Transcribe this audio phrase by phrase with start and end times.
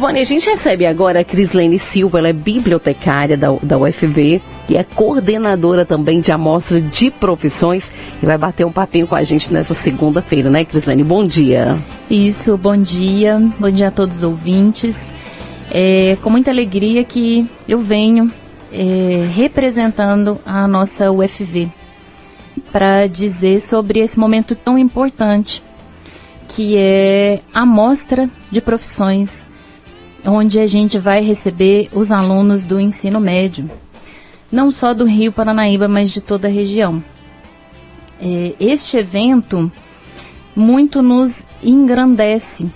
[0.00, 4.74] Silvane, a gente recebe agora a Crislene Silva, ela é bibliotecária da, da UFB e
[4.74, 7.92] é coordenadora também de amostra de profissões
[8.22, 11.04] e vai bater um papinho com a gente nessa segunda-feira, né, Crislene?
[11.04, 11.78] Bom dia.
[12.08, 13.38] Isso, bom dia.
[13.58, 15.10] Bom dia a todos os ouvintes.
[15.70, 18.32] É com muita alegria que eu venho
[18.72, 21.68] é, representando a nossa UFV
[22.72, 25.62] para dizer sobre esse momento tão importante
[26.48, 29.44] que é a mostra de profissões,
[30.24, 33.70] onde a gente vai receber os alunos do ensino médio,
[34.50, 37.02] não só do Rio Paranaíba, mas de toda a região.
[38.20, 39.70] É, este evento
[40.54, 42.66] muito nos engrandece,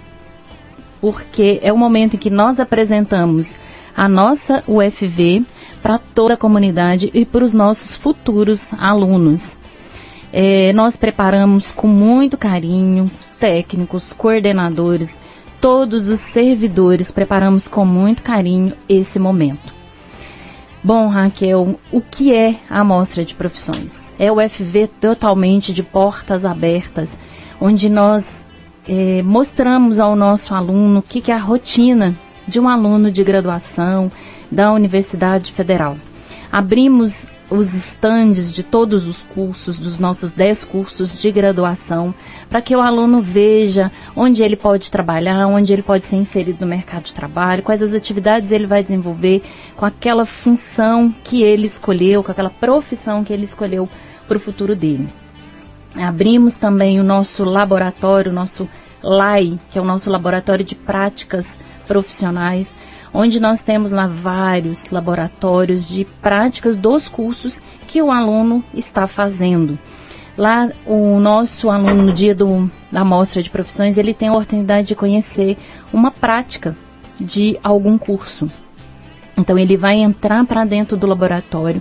[1.00, 3.54] porque é o momento em que nós apresentamos
[3.96, 5.44] a nossa UFV
[5.82, 9.56] para toda a comunidade e para os nossos futuros alunos.
[10.32, 15.16] É, nós preparamos com muito carinho, técnicos, coordenadores,
[15.64, 19.72] todos os servidores, preparamos com muito carinho esse momento.
[20.82, 24.12] Bom, Raquel, o que é a amostra de profissões?
[24.18, 27.16] É o FV totalmente de portas abertas,
[27.58, 28.36] onde nós
[28.86, 32.14] é, mostramos ao nosso aluno o que, que é a rotina
[32.46, 34.12] de um aluno de graduação
[34.52, 35.96] da Universidade Federal.
[36.52, 37.26] Abrimos
[37.56, 42.14] os estandes de todos os cursos, dos nossos 10 cursos de graduação,
[42.48, 46.66] para que o aluno veja onde ele pode trabalhar, onde ele pode ser inserido no
[46.66, 49.42] mercado de trabalho, quais as atividades ele vai desenvolver
[49.76, 53.88] com aquela função que ele escolheu, com aquela profissão que ele escolheu
[54.26, 55.08] para o futuro dele.
[55.94, 58.68] Abrimos também o nosso laboratório, o nosso
[59.02, 62.74] LAI, que é o nosso laboratório de práticas profissionais,
[63.14, 69.78] onde nós temos lá vários laboratórios de práticas dos cursos que o aluno está fazendo.
[70.36, 74.88] Lá, o nosso aluno, no dia do, da mostra de profissões, ele tem a oportunidade
[74.88, 75.56] de conhecer
[75.92, 76.76] uma prática
[77.20, 78.50] de algum curso.
[79.38, 81.80] Então, ele vai entrar para dentro do laboratório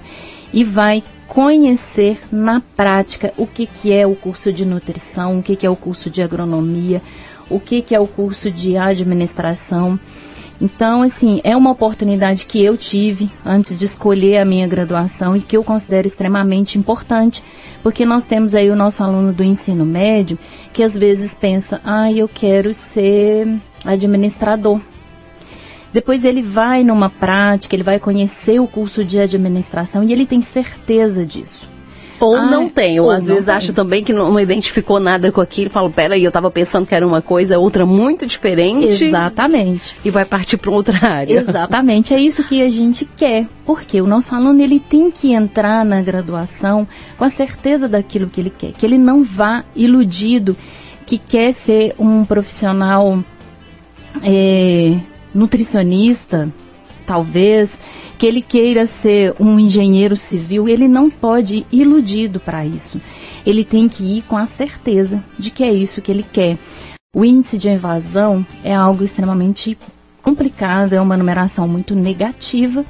[0.53, 5.55] e vai conhecer na prática o que, que é o curso de nutrição, o que,
[5.55, 7.01] que é o curso de agronomia,
[7.49, 9.99] o que, que é o curso de administração.
[10.61, 15.41] Então, assim, é uma oportunidade que eu tive antes de escolher a minha graduação e
[15.41, 17.43] que eu considero extremamente importante,
[17.81, 20.37] porque nós temos aí o nosso aluno do ensino médio
[20.71, 24.79] que às vezes pensa, ah, eu quero ser administrador.
[25.91, 30.41] Depois ele vai numa prática, ele vai conhecer o curso de administração e ele tem
[30.41, 31.72] certeza disso.
[32.19, 33.53] Ou ah, não tem, ou, ou às vezes tem.
[33.53, 36.95] acha também que não, não, identificou nada com aquilo, fala, peraí, eu estava pensando que
[36.95, 39.03] era uma coisa, outra muito diferente.
[39.05, 39.95] Exatamente.
[40.05, 41.39] E vai partir para outra área.
[41.39, 43.47] Exatamente, é isso que a gente quer.
[43.65, 46.87] Porque o nosso aluno ele tem que entrar na graduação
[47.17, 50.55] com a certeza daquilo que ele quer, que ele não vá iludido,
[51.05, 53.19] que quer ser um profissional
[54.21, 54.97] é,
[55.33, 56.49] nutricionista,
[57.05, 57.79] talvez,
[58.23, 63.01] que ele queira ser um engenheiro civil, ele não pode ir iludido para isso.
[63.45, 66.57] Ele tem que ir com a certeza de que é isso que ele quer.
[67.13, 69.77] O índice de evasão é algo extremamente
[70.21, 72.85] complicado, é uma numeração muito negativa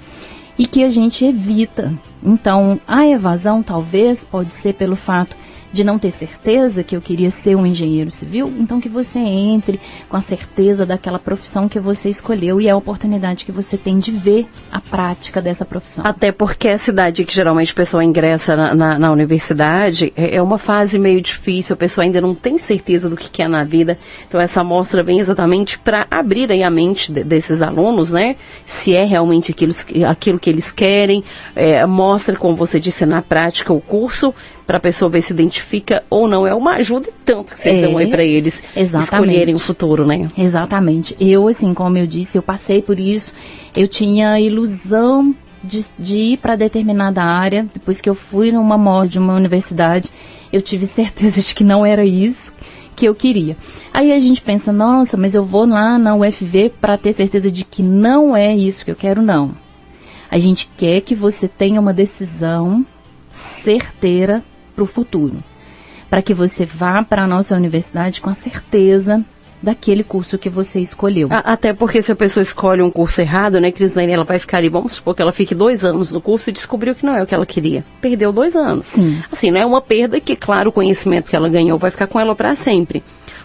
[0.56, 1.92] e que a gente evita.
[2.24, 5.36] Então, a evasão talvez pode ser pelo fato
[5.74, 9.80] de não ter certeza que eu queria ser um engenheiro civil, então que você entre
[10.08, 13.98] com a certeza daquela profissão que você escolheu e é a oportunidade que você tem
[13.98, 16.06] de ver a prática dessa profissão.
[16.06, 20.42] Até porque a cidade que geralmente a pessoa ingressa na, na, na universidade é, é
[20.42, 23.98] uma fase meio difícil, a pessoa ainda não tem certeza do que quer na vida.
[24.28, 28.36] Então essa amostra vem exatamente para abrir aí a mente de, desses alunos, né?
[28.64, 29.74] Se é realmente aquilo,
[30.08, 31.24] aquilo que eles querem,
[31.56, 34.34] é, mostra, como você disse, na prática o curso
[34.66, 36.47] para a pessoa ver se identifica ou não.
[36.47, 39.03] É uma ajuda e tanto que vocês é, dão aí para eles exatamente.
[39.03, 40.29] escolherem o futuro, né?
[40.38, 41.16] Exatamente.
[41.19, 43.34] Eu, assim, como eu disse, eu passei por isso.
[43.75, 47.68] Eu tinha ilusão de, de ir para determinada área.
[47.74, 50.09] Depois que eu fui numa mod, de uma universidade,
[50.51, 52.53] eu tive certeza de que não era isso
[52.95, 53.57] que eu queria.
[53.92, 57.66] Aí a gente pensa, nossa, mas eu vou lá na UFV para ter certeza de
[57.66, 59.51] que não é isso que eu quero, não.
[60.30, 62.86] A gente quer que você tenha uma decisão
[63.31, 64.44] certeira
[64.75, 65.44] para o futuro,
[66.10, 69.24] para que você vá para a nossa universidade com a certeza
[69.64, 71.30] daquele curso que você escolheu.
[71.31, 74.68] Até porque se a pessoa escolhe um curso errado, né, Crislane, ela vai ficar ali,
[74.68, 77.25] vamos supor que ela fique dois anos no curso e descobriu que não é o
[77.25, 77.86] que ela queria.
[78.02, 78.88] Perdeu dois anos.
[78.88, 79.24] Sim.
[79.31, 82.19] Assim, não é uma perda que, claro, o conhecimento que ela ganhou vai ficar com
[82.19, 83.02] ela para sempre.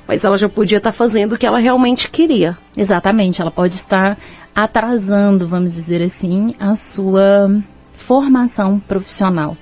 [0.09, 2.59] Mas ela já podia estar tá fazendo o que ela realmente queria.
[2.77, 4.19] Exatamente, ela pode estar
[4.53, 7.49] atrasando, vamos dizer assim, a sua
[7.95, 9.57] formação profissional.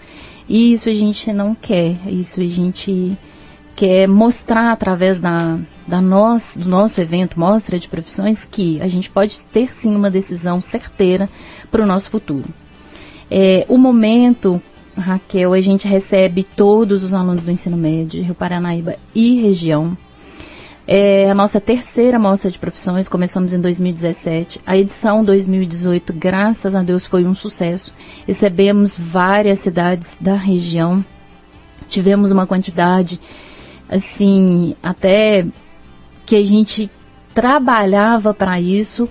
[0.49, 3.17] E isso a gente não quer, isso a gente
[3.75, 9.11] quer mostrar através da, da nós, do nosso evento Mostra de Profissões que a gente
[9.11, 11.29] pode ter sim uma decisão certeira
[11.71, 12.49] para o nosso futuro.
[13.31, 14.63] É, o momento,
[14.97, 19.97] Raquel, a gente recebe todos os alunos do ensino médio, Rio Paranaíba e região.
[20.89, 24.61] É a nossa terceira mostra de profissões, começamos em 2017.
[24.65, 27.93] A edição 2018, graças a Deus, foi um sucesso.
[28.25, 31.05] Recebemos várias cidades da região.
[31.89, 33.21] Tivemos uma quantidade,
[33.89, 35.45] assim, até
[36.25, 36.89] que a gente
[37.35, 39.09] trabalhava para isso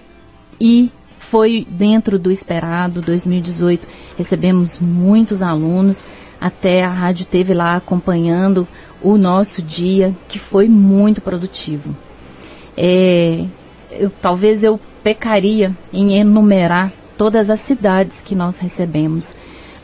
[0.59, 0.89] e
[1.19, 3.01] foi dentro do esperado.
[3.01, 3.85] 2018
[4.17, 6.01] recebemos muitos alunos,
[6.39, 8.65] até a rádio teve lá acompanhando
[9.05, 11.95] o nosso dia, que foi muito produtivo.
[12.75, 13.45] É,
[13.91, 19.33] eu, talvez eu pecaria em enumerar todas as cidades que nós recebemos,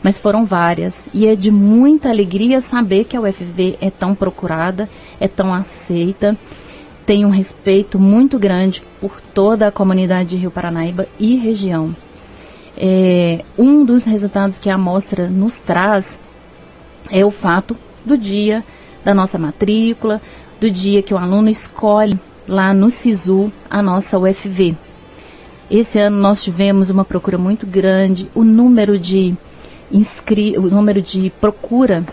[0.02, 1.06] mas foram várias.
[1.14, 4.88] E é de muita alegria saber que a UFV é tão procurada,
[5.20, 6.36] é tão aceita
[7.06, 11.94] tem um respeito muito grande por toda a comunidade de Rio Paranaíba e região.
[12.76, 16.18] É, um dos resultados que a amostra nos traz
[17.10, 18.64] é o fato do dia
[19.04, 20.20] da nossa matrícula,
[20.60, 22.18] do dia que o aluno escolhe
[22.48, 24.76] lá no SISU a nossa UFV.
[25.70, 29.34] Esse ano nós tivemos uma procura muito grande, o número de
[29.90, 32.04] inscri o número de procura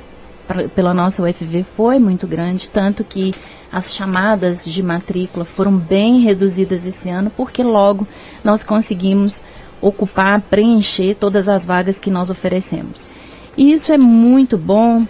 [0.76, 3.34] pela nossa UFV foi muito grande, tanto que
[3.72, 8.08] as chamadas de matrícula foram bem reduzidas esse ano, porque logo
[8.44, 9.42] nós conseguimos
[9.80, 13.08] ocupar, preencher todas as vagas que nós oferecemos.
[13.56, 15.06] E isso é muito bom.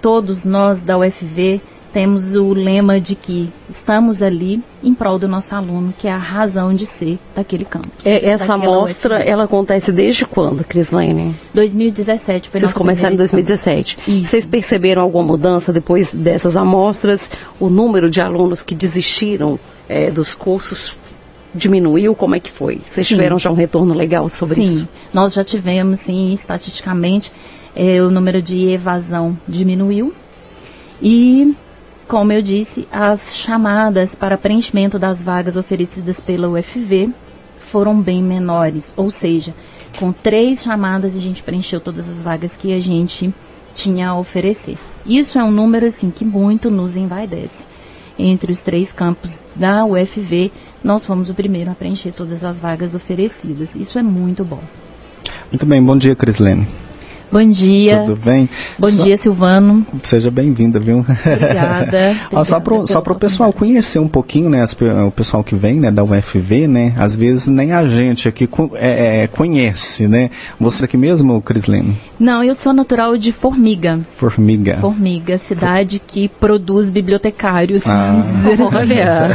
[0.00, 1.60] Todos nós da UFV
[1.92, 6.16] temos o lema de que estamos ali em prol do nosso aluno, que é a
[6.16, 8.04] razão de ser daquele campus.
[8.04, 11.36] É, essa mostra, ela acontece desde quando, Crislaine?
[11.52, 12.48] 2017.
[12.48, 13.98] Foi Vocês começaram em 2017.
[14.06, 14.30] Isso.
[14.30, 17.30] Vocês perceberam alguma mudança depois dessas amostras?
[17.58, 19.58] O número de alunos que desistiram
[19.88, 20.94] é, dos cursos
[21.54, 22.14] diminuiu?
[22.14, 22.76] Como é que foi?
[22.76, 23.14] Vocês sim.
[23.14, 24.62] tiveram já um retorno legal sobre sim.
[24.62, 24.80] isso?
[24.80, 27.32] Sim, nós já tivemos, sim, estatisticamente,
[27.74, 30.14] é, o número de evasão diminuiu.
[31.02, 31.54] E
[32.10, 37.10] como eu disse, as chamadas para preenchimento das vagas oferecidas pela UFV
[37.60, 39.54] foram bem menores, ou seja,
[39.96, 43.32] com três chamadas a gente preencheu todas as vagas que a gente
[43.76, 44.76] tinha a oferecer.
[45.06, 47.64] Isso é um número assim que muito nos envaidece.
[48.18, 50.50] Entre os três campos da UFV,
[50.82, 53.74] nós fomos o primeiro a preencher todas as vagas oferecidas.
[53.76, 54.62] Isso é muito bom.
[55.50, 56.66] Muito bem, bom dia, Crislene.
[57.32, 58.00] Bom dia.
[58.00, 58.48] Tudo bem?
[58.76, 59.04] Bom só...
[59.04, 59.86] dia, Silvano.
[60.02, 60.98] Seja bem-vinda, viu?
[60.98, 62.16] Obrigada.
[62.32, 65.78] Ó, só para só o pessoal conhecer um pouquinho, né, as, o pessoal que vem,
[65.78, 70.30] né, da UFV, né, às vezes nem a gente aqui é, é, conhece, né?
[70.58, 71.96] Você aqui mesmo, Crislene?
[72.18, 74.00] Não, eu sou natural de Formiga.
[74.16, 74.78] Formiga.
[74.80, 76.06] Formiga, cidade For...
[76.08, 77.86] que produz bibliotecários.
[77.86, 78.18] Ah.
[78.74, 79.28] Olha.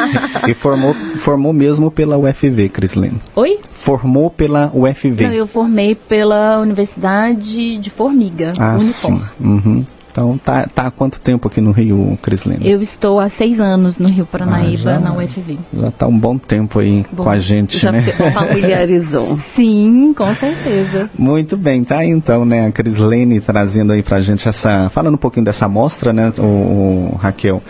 [0.48, 3.20] e formou, formou mesmo pela UFV, Crislene?
[3.36, 3.58] Oi?
[3.70, 5.24] Formou pela UFV.
[5.24, 8.52] Não, eu formei pela Universidade de, de formiga.
[8.58, 9.20] Ah, sim.
[9.40, 9.84] Uhum.
[10.12, 12.70] Então, tá, tá há quanto tempo aqui no Rio, Crislene?
[12.70, 15.58] Eu estou há seis anos no Rio Paranaíba, ah, já, na UFV.
[15.72, 18.02] Já está um bom tempo aí bom, com a gente, já né?
[18.02, 19.36] Já familiarizou.
[19.40, 21.08] Sim, com certeza.
[21.18, 25.18] Muito bem, tá aí então, né, a Crislene trazendo aí pra gente essa, falando um
[25.18, 27.62] pouquinho dessa amostra, né, o, o Raquel.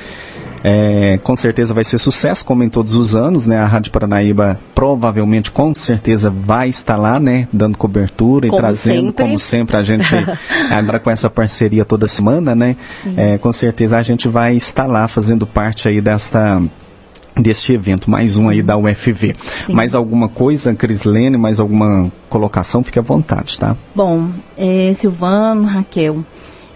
[0.64, 3.58] É, com certeza vai ser sucesso, como em todos os anos, né?
[3.58, 7.48] A Rádio Paranaíba provavelmente, com certeza, vai estar lá, né?
[7.52, 9.24] Dando cobertura como e trazendo, sempre.
[9.24, 10.14] como sempre, a gente
[10.70, 12.76] agora com essa parceria toda semana, né?
[13.16, 16.62] É, com certeza a gente vai estar lá fazendo parte aí desta
[17.34, 19.34] deste evento, mais um aí da UFV.
[19.66, 19.72] Sim.
[19.72, 23.76] Mais alguma coisa, Crislene, mais alguma colocação, fique à vontade, tá?
[23.94, 26.24] Bom, é, Silvano, Raquel,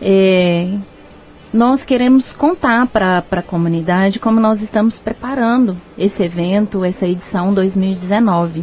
[0.00, 0.70] é,
[1.56, 8.62] nós queremos contar para a comunidade como nós estamos preparando esse evento, essa edição 2019.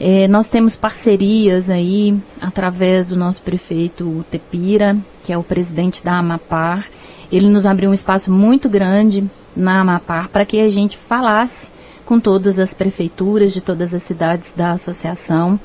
[0.00, 6.18] É, nós temos parcerias aí através do nosso prefeito Tepira, que é o presidente da
[6.18, 6.88] Amapar.
[7.30, 9.24] Ele nos abriu um espaço muito grande
[9.54, 11.70] na Amapar para que a gente falasse
[12.04, 15.60] com todas as prefeituras de todas as cidades da associação.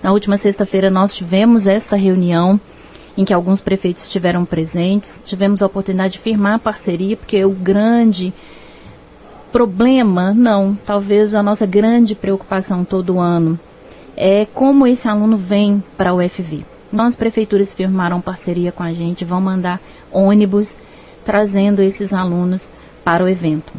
[0.00, 2.60] Na última sexta-feira nós tivemos esta reunião
[3.18, 5.20] em que alguns prefeitos estiveram presentes.
[5.24, 8.32] Tivemos a oportunidade de firmar parceria, porque o grande
[9.50, 13.58] problema, não, talvez a nossa grande preocupação todo ano
[14.16, 16.64] é como esse aluno vem para o UFV.
[16.92, 19.80] Nós, prefeituras, firmaram parceria com a gente, vão mandar
[20.12, 20.76] ônibus
[21.24, 22.70] trazendo esses alunos
[23.02, 23.72] para o evento.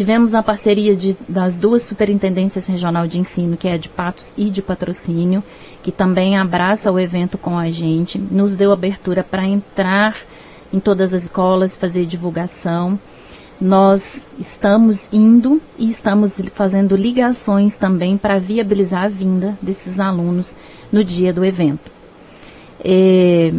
[0.00, 4.48] Tivemos a parceria de, das duas superintendências regional de ensino, que é de Patos e
[4.48, 5.44] de Patrocínio,
[5.82, 10.16] que também abraça o evento com a gente, nos deu abertura para entrar
[10.72, 12.98] em todas as escolas, fazer divulgação.
[13.60, 20.56] Nós estamos indo e estamos fazendo ligações também para viabilizar a vinda desses alunos
[20.90, 21.90] no dia do evento.
[22.82, 23.52] É,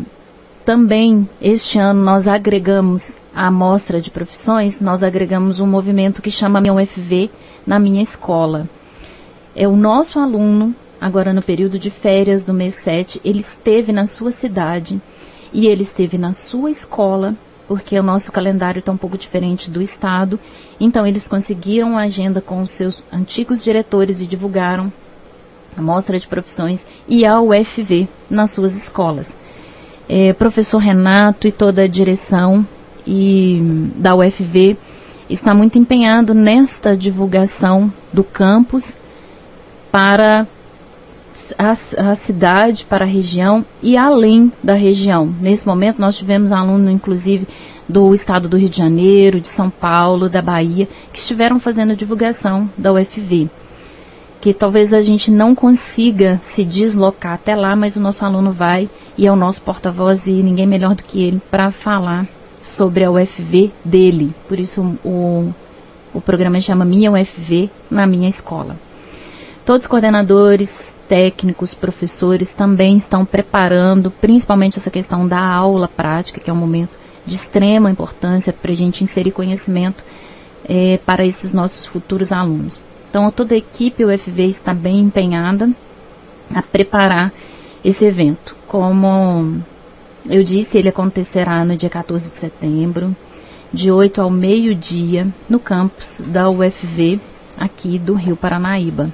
[0.65, 6.59] também este ano nós agregamos a amostra de profissões, nós agregamos um movimento que chama
[6.59, 7.29] Minha UFV
[7.65, 8.67] na minha escola.
[9.55, 14.05] É o nosso aluno, agora no período de férias do mês 7, ele esteve na
[14.05, 15.01] sua cidade
[15.53, 17.35] e ele esteve na sua escola,
[17.67, 20.39] porque o nosso calendário está um pouco diferente do estado.
[20.79, 24.91] Então eles conseguiram a agenda com os seus antigos diretores e divulgaram
[25.77, 29.33] a mostra de profissões e a UFV nas suas escolas.
[30.09, 32.65] É, professor Renato e toda a direção
[33.05, 34.77] e da UFV
[35.29, 38.95] está muito empenhado nesta divulgação do campus
[39.91, 40.47] para
[41.57, 45.33] a, a, cidade, para a região e além da região.
[45.39, 47.47] Nesse momento nós tivemos alunos, inclusive,
[47.87, 52.69] do estado do Rio de Janeiro, de São Paulo, da Bahia, que estiveram fazendo divulgação
[52.77, 53.49] da UFV
[54.41, 58.89] que talvez a gente não consiga se deslocar até lá, mas o nosso aluno vai
[59.15, 62.25] e é o nosso porta-voz e ninguém melhor do que ele para falar
[62.63, 64.33] sobre a UFV dele.
[64.47, 65.53] Por isso o,
[66.13, 68.77] o programa chama Minha UFV na minha escola.
[69.65, 76.49] Todos os coordenadores, técnicos, professores também estão preparando, principalmente essa questão da aula prática, que
[76.49, 80.03] é um momento de extrema importância para a gente inserir conhecimento
[80.67, 82.79] é, para esses nossos futuros alunos.
[83.09, 85.69] Então, toda a equipe UFV está bem empenhada
[86.53, 87.31] a preparar
[87.83, 88.55] esse evento.
[88.67, 89.61] Como
[90.29, 93.15] eu disse, ele acontecerá no dia 14 de setembro,
[93.73, 97.19] de 8 ao meio-dia, no campus da UFV,
[97.57, 99.11] aqui do Rio Paranaíba.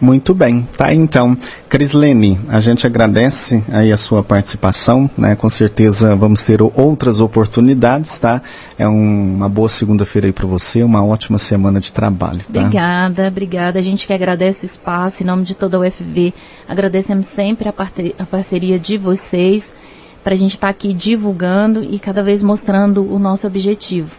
[0.00, 1.36] Muito bem, tá então.
[1.68, 5.34] Crislene, a gente agradece aí a sua participação, né?
[5.34, 8.42] Com certeza vamos ter outras oportunidades, tá?
[8.78, 12.60] É um, uma boa segunda-feira aí para você, uma ótima semana de trabalho, tá?
[12.60, 13.78] Obrigada, obrigada.
[13.78, 16.34] A gente que agradece o espaço em nome de toda a UFV.
[16.68, 17.74] Agradecemos sempre a,
[18.18, 19.72] a parceria de vocês
[20.28, 24.14] para a gente estar tá aqui divulgando e cada vez mostrando o nosso objetivo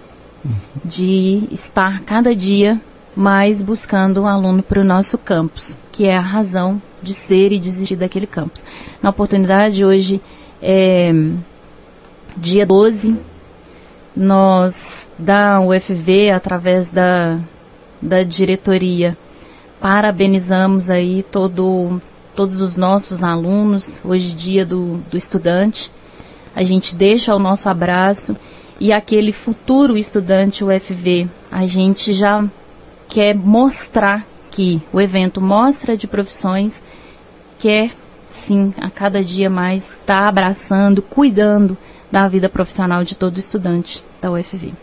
[0.83, 2.81] de estar cada dia
[3.15, 7.59] mas buscando um aluno para o nosso campus, que é a razão de ser e
[7.59, 8.65] de existir daquele campus.
[9.03, 10.19] Na oportunidade, hoje
[10.59, 11.11] é
[12.35, 13.15] dia 12,
[14.15, 17.37] nós da UFV, através da,
[18.01, 19.15] da diretoria,
[19.79, 22.01] parabenizamos aí todo,
[22.35, 25.91] todos os nossos alunos, hoje dia do, do estudante.
[26.55, 28.35] A gente deixa o nosso abraço
[28.79, 32.45] e aquele futuro estudante UFV, a gente já
[33.09, 36.81] quer mostrar que o evento Mostra de Profissões
[37.59, 37.91] quer,
[38.29, 41.77] sim, a cada dia mais estar tá abraçando, cuidando
[42.11, 44.73] da vida profissional de todo estudante da UFV.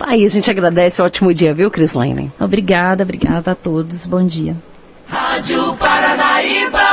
[0.00, 2.32] Aí a gente agradece, ótimo dia, viu, Cris Lane?
[2.40, 4.06] Obrigada, obrigada a todos.
[4.06, 4.56] Bom dia.
[5.08, 6.87] Rádio Paranaíba